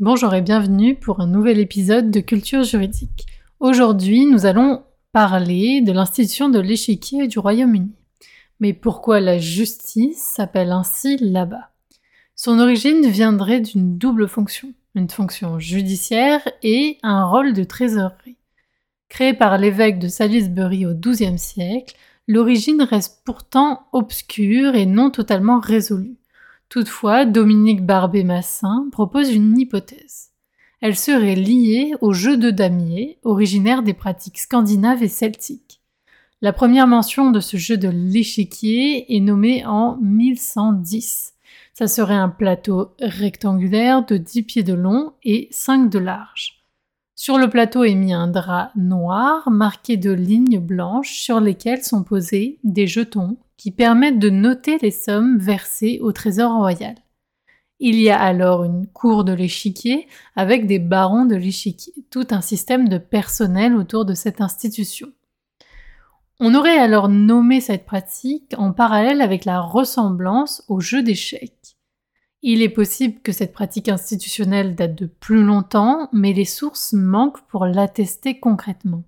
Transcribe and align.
Bonjour 0.00 0.32
et 0.32 0.42
bienvenue 0.42 0.94
pour 0.94 1.18
un 1.18 1.26
nouvel 1.26 1.58
épisode 1.58 2.12
de 2.12 2.20
Culture 2.20 2.62
juridique. 2.62 3.26
Aujourd'hui, 3.58 4.26
nous 4.26 4.46
allons 4.46 4.84
parler 5.10 5.80
de 5.80 5.90
l'institution 5.90 6.48
de 6.48 6.60
l'échiquier 6.60 7.26
du 7.26 7.40
Royaume-Uni. 7.40 7.90
Mais 8.60 8.74
pourquoi 8.74 9.18
la 9.18 9.38
justice 9.38 10.22
s'appelle 10.22 10.70
ainsi 10.70 11.16
là-bas? 11.16 11.70
Son 12.36 12.60
origine 12.60 13.08
viendrait 13.08 13.60
d'une 13.60 13.98
double 13.98 14.28
fonction, 14.28 14.72
une 14.94 15.10
fonction 15.10 15.58
judiciaire 15.58 16.48
et 16.62 16.98
un 17.02 17.24
rôle 17.24 17.52
de 17.52 17.64
trésorerie. 17.64 18.36
Créé 19.08 19.34
par 19.34 19.58
l'évêque 19.58 19.98
de 19.98 20.06
Salisbury 20.06 20.86
au 20.86 20.94
XIIe 20.94 21.40
siècle, 21.40 21.96
l'origine 22.28 22.82
reste 22.82 23.22
pourtant 23.24 23.88
obscure 23.90 24.76
et 24.76 24.86
non 24.86 25.10
totalement 25.10 25.58
résolue. 25.58 26.18
Toutefois, 26.68 27.24
Dominique 27.24 27.86
Barbé-Massin 27.86 28.88
propose 28.92 29.32
une 29.32 29.58
hypothèse. 29.58 30.32
Elle 30.80 30.96
serait 30.96 31.34
liée 31.34 31.94
au 32.02 32.12
jeu 32.12 32.36
de 32.36 32.50
damier, 32.50 33.18
originaire 33.24 33.82
des 33.82 33.94
pratiques 33.94 34.38
scandinaves 34.38 35.02
et 35.02 35.08
celtiques. 35.08 35.80
La 36.40 36.52
première 36.52 36.86
mention 36.86 37.30
de 37.30 37.40
ce 37.40 37.56
jeu 37.56 37.76
de 37.76 37.88
l'échiquier 37.88 39.16
est 39.16 39.20
nommée 39.20 39.64
en 39.64 39.96
1110. 40.02 41.34
Ça 41.72 41.88
serait 41.88 42.14
un 42.14 42.28
plateau 42.28 42.94
rectangulaire 43.00 44.04
de 44.04 44.18
10 44.18 44.42
pieds 44.42 44.62
de 44.62 44.74
long 44.74 45.14
et 45.24 45.48
5 45.50 45.88
de 45.88 45.98
large. 45.98 46.57
Sur 47.20 47.36
le 47.36 47.50
plateau 47.50 47.82
est 47.82 47.96
mis 47.96 48.12
un 48.12 48.28
drap 48.28 48.70
noir 48.76 49.50
marqué 49.50 49.96
de 49.96 50.12
lignes 50.12 50.60
blanches 50.60 51.18
sur 51.18 51.40
lesquelles 51.40 51.82
sont 51.82 52.04
posés 52.04 52.60
des 52.62 52.86
jetons 52.86 53.38
qui 53.56 53.72
permettent 53.72 54.20
de 54.20 54.30
noter 54.30 54.78
les 54.78 54.92
sommes 54.92 55.36
versées 55.36 55.98
au 56.00 56.12
Trésor 56.12 56.54
royal. 56.54 56.94
Il 57.80 57.96
y 57.96 58.08
a 58.08 58.20
alors 58.20 58.62
une 58.62 58.86
cour 58.86 59.24
de 59.24 59.32
l'échiquier 59.32 60.06
avec 60.36 60.68
des 60.68 60.78
barons 60.78 61.24
de 61.24 61.34
l'échiquier, 61.34 61.92
tout 62.08 62.28
un 62.30 62.40
système 62.40 62.88
de 62.88 62.98
personnel 62.98 63.74
autour 63.74 64.04
de 64.04 64.14
cette 64.14 64.40
institution. 64.40 65.08
On 66.38 66.54
aurait 66.54 66.78
alors 66.78 67.08
nommé 67.08 67.60
cette 67.60 67.84
pratique 67.84 68.54
en 68.58 68.72
parallèle 68.72 69.22
avec 69.22 69.44
la 69.44 69.60
ressemblance 69.60 70.62
au 70.68 70.78
jeu 70.78 71.02
d'échecs. 71.02 71.77
Il 72.42 72.62
est 72.62 72.68
possible 72.68 73.20
que 73.20 73.32
cette 73.32 73.52
pratique 73.52 73.88
institutionnelle 73.88 74.76
date 74.76 74.94
de 74.94 75.06
plus 75.06 75.42
longtemps, 75.42 76.08
mais 76.12 76.32
les 76.32 76.44
sources 76.44 76.92
manquent 76.92 77.44
pour 77.48 77.66
l'attester 77.66 78.38
concrètement. 78.38 79.02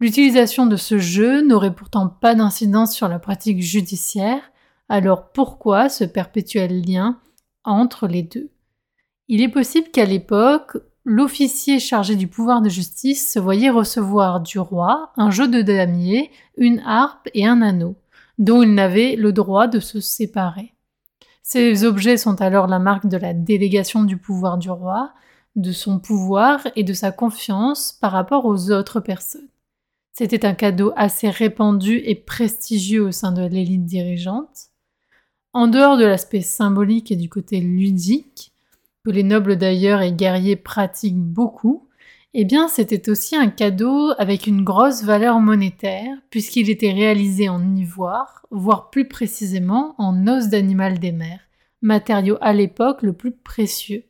L'utilisation 0.00 0.66
de 0.66 0.76
ce 0.76 0.98
jeu 0.98 1.42
n'aurait 1.42 1.74
pourtant 1.74 2.08
pas 2.08 2.34
d'incidence 2.34 2.94
sur 2.94 3.06
la 3.08 3.18
pratique 3.18 3.60
judiciaire, 3.60 4.40
alors 4.88 5.30
pourquoi 5.30 5.88
ce 5.88 6.04
perpétuel 6.04 6.82
lien 6.82 7.20
entre 7.64 8.06
les 8.06 8.22
deux? 8.22 8.50
Il 9.28 9.42
est 9.42 9.48
possible 9.48 9.88
qu'à 9.90 10.04
l'époque, 10.06 10.78
l'officier 11.04 11.78
chargé 11.78 12.16
du 12.16 12.28
pouvoir 12.28 12.62
de 12.62 12.68
justice 12.68 13.30
se 13.30 13.38
voyait 13.38 13.70
recevoir 13.70 14.40
du 14.40 14.58
roi 14.58 15.12
un 15.16 15.30
jeu 15.30 15.48
de 15.48 15.62
damier, 15.62 16.30
une 16.56 16.80
harpe 16.80 17.28
et 17.34 17.46
un 17.46 17.62
anneau, 17.62 17.96
dont 18.38 18.62
il 18.62 18.74
n'avait 18.74 19.16
le 19.16 19.32
droit 19.32 19.68
de 19.68 19.80
se 19.80 20.00
séparer. 20.00 20.71
Ces 21.42 21.84
objets 21.84 22.16
sont 22.16 22.40
alors 22.40 22.66
la 22.66 22.78
marque 22.78 23.06
de 23.06 23.16
la 23.16 23.34
délégation 23.34 24.04
du 24.04 24.16
pouvoir 24.16 24.58
du 24.58 24.70
roi, 24.70 25.12
de 25.56 25.72
son 25.72 25.98
pouvoir 25.98 26.66
et 26.76 26.84
de 26.84 26.92
sa 26.92 27.12
confiance 27.12 27.92
par 27.92 28.12
rapport 28.12 28.46
aux 28.46 28.70
autres 28.70 29.00
personnes. 29.00 29.48
C'était 30.12 30.46
un 30.46 30.54
cadeau 30.54 30.92
assez 30.96 31.30
répandu 31.30 31.96
et 32.04 32.14
prestigieux 32.14 33.02
au 33.02 33.12
sein 33.12 33.32
de 33.32 33.42
l'élite 33.42 33.84
dirigeante. 33.84 34.70
En 35.52 35.66
dehors 35.66 35.96
de 35.96 36.04
l'aspect 36.04 36.40
symbolique 36.40 37.10
et 37.10 37.16
du 37.16 37.28
côté 37.28 37.60
ludique, 37.60 38.52
que 39.04 39.10
les 39.10 39.22
nobles 39.22 39.56
d'ailleurs 39.56 40.00
et 40.00 40.12
guerriers 40.12 40.56
pratiquent 40.56 41.20
beaucoup, 41.20 41.88
eh 42.34 42.44
bien 42.44 42.68
c'était 42.68 43.10
aussi 43.10 43.36
un 43.36 43.48
cadeau 43.48 44.12
avec 44.18 44.46
une 44.46 44.64
grosse 44.64 45.02
valeur 45.02 45.40
monétaire, 45.40 46.16
puisqu'il 46.30 46.70
était 46.70 46.92
réalisé 46.92 47.48
en 47.48 47.76
ivoire, 47.76 48.46
voire 48.50 48.90
plus 48.90 49.06
précisément 49.06 49.94
en 49.98 50.26
os 50.26 50.48
d'animal 50.48 50.98
des 50.98 51.12
mers, 51.12 51.40
matériau 51.82 52.38
à 52.40 52.52
l'époque 52.52 53.02
le 53.02 53.12
plus 53.12 53.32
précieux. 53.32 54.04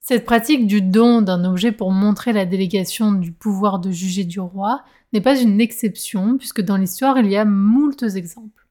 Cette 0.00 0.24
pratique 0.24 0.68
du 0.68 0.82
don 0.82 1.20
d'un 1.20 1.44
objet 1.44 1.72
pour 1.72 1.90
montrer 1.90 2.32
la 2.32 2.46
délégation 2.46 3.10
du 3.10 3.32
pouvoir 3.32 3.80
de 3.80 3.90
juger 3.90 4.22
du 4.22 4.38
roi 4.38 4.84
n'est 5.12 5.20
pas 5.20 5.40
une 5.40 5.60
exception, 5.60 6.38
puisque 6.38 6.62
dans 6.62 6.76
l'histoire 6.76 7.18
il 7.18 7.26
y 7.26 7.36
a 7.36 7.44
moultes 7.44 8.04
exemples. 8.14 8.68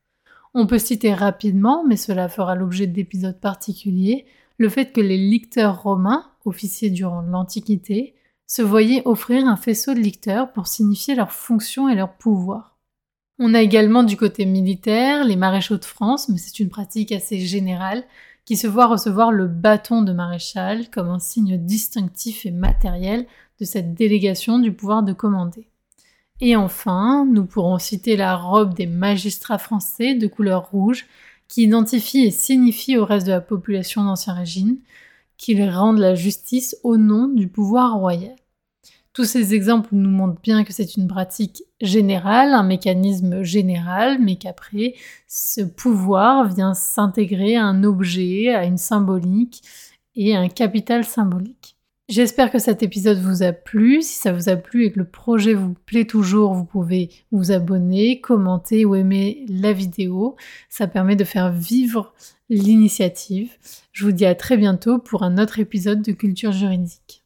On 0.53 0.65
peut 0.65 0.79
citer 0.79 1.13
rapidement, 1.13 1.83
mais 1.85 1.97
cela 1.97 2.29
fera 2.29 2.55
l'objet 2.55 2.87
d'épisodes 2.87 3.41
particuliers, 3.41 4.25
le 4.57 4.69
fait 4.69 4.93
que 4.93 5.01
les 5.01 5.17
licteurs 5.17 5.83
romains, 5.83 6.23
officiers 6.45 6.89
durant 6.89 7.21
l'Antiquité, 7.21 8.14
se 8.47 8.61
voyaient 8.61 9.01
offrir 9.05 9.47
un 9.47 9.57
faisceau 9.57 9.93
de 9.93 9.99
licteurs 9.99 10.51
pour 10.51 10.67
signifier 10.67 11.15
leur 11.15 11.31
fonction 11.31 11.89
et 11.89 11.95
leur 11.95 12.13
pouvoir. 12.13 12.77
On 13.39 13.53
a 13.53 13.61
également 13.61 14.03
du 14.03 14.15
côté 14.15 14.45
militaire 14.45 15.25
les 15.25 15.35
maréchaux 15.35 15.77
de 15.77 15.85
France, 15.85 16.29
mais 16.29 16.37
c'est 16.37 16.59
une 16.59 16.69
pratique 16.69 17.11
assez 17.11 17.39
générale, 17.39 18.03
qui 18.45 18.55
se 18.55 18.67
voit 18.67 18.85
recevoir 18.85 19.31
le 19.31 19.47
bâton 19.47 20.03
de 20.03 20.13
maréchal 20.13 20.89
comme 20.89 21.09
un 21.09 21.19
signe 21.19 21.57
distinctif 21.57 22.45
et 22.45 22.51
matériel 22.51 23.25
de 23.59 23.65
cette 23.65 23.93
délégation 23.93 24.59
du 24.59 24.71
pouvoir 24.71 25.03
de 25.03 25.13
commander. 25.13 25.67
Et 26.41 26.55
enfin, 26.55 27.25
nous 27.25 27.45
pourrons 27.45 27.79
citer 27.79 28.15
la 28.15 28.35
robe 28.35 28.73
des 28.73 28.87
magistrats 28.87 29.57
français 29.57 30.15
de 30.15 30.27
couleur 30.27 30.69
rouge 30.69 31.07
qui 31.47 31.63
identifie 31.63 32.25
et 32.25 32.31
signifie 32.31 32.97
au 32.97 33.05
reste 33.05 33.27
de 33.27 33.31
la 33.31 33.41
population 33.41 34.03
d'Ancien 34.03 34.33
Régime 34.33 34.77
qu'ils 35.37 35.69
rendent 35.69 35.99
la 35.99 36.15
justice 36.15 36.77
au 36.83 36.97
nom 36.97 37.27
du 37.27 37.47
pouvoir 37.47 37.97
royal. 37.97 38.35
Tous 39.13 39.23
ces 39.23 39.53
exemples 39.53 39.89
nous 39.93 40.09
montrent 40.09 40.41
bien 40.41 40.65
que 40.65 40.73
c'est 40.73 40.97
une 40.97 41.07
pratique 41.07 41.63
générale, 41.79 42.53
un 42.53 42.63
mécanisme 42.63 43.43
général, 43.43 44.19
mais 44.19 44.35
qu'après, 44.35 44.95
ce 45.25 45.61
pouvoir 45.61 46.49
vient 46.53 46.73
s'intégrer 46.73 47.55
à 47.55 47.63
un 47.63 47.85
objet, 47.85 48.49
à 48.53 48.65
une 48.65 48.77
symbolique 48.77 49.63
et 50.15 50.35
à 50.35 50.41
un 50.41 50.49
capital 50.49 51.05
symbolique. 51.05 51.74
J'espère 52.07 52.51
que 52.51 52.59
cet 52.59 52.83
épisode 52.83 53.17
vous 53.17 53.41
a 53.41 53.51
plu. 53.51 54.03
Si 54.03 54.19
ça 54.19 54.31
vous 54.31 54.47
a 54.47 54.55
plu 54.55 54.85
et 54.85 54.91
que 54.91 54.99
le 54.99 55.09
projet 55.09 55.55
vous 55.55 55.73
plaît 55.87 56.05
toujours, 56.05 56.53
vous 56.53 56.63
pouvez 56.63 57.09
vous 57.31 57.51
abonner, 57.51 58.21
commenter 58.21 58.85
ou 58.85 58.93
aimer 58.93 59.43
la 59.49 59.73
vidéo. 59.73 60.35
Ça 60.69 60.85
permet 60.85 61.15
de 61.15 61.23
faire 61.23 61.51
vivre 61.51 62.13
l'initiative. 62.47 63.57
Je 63.91 64.05
vous 64.05 64.11
dis 64.11 64.25
à 64.25 64.35
très 64.35 64.55
bientôt 64.55 64.99
pour 64.99 65.23
un 65.23 65.39
autre 65.39 65.59
épisode 65.59 66.03
de 66.03 66.11
Culture 66.11 66.51
juridique. 66.51 67.24